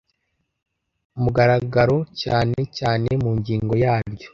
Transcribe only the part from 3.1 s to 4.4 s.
mu ngingo yaryo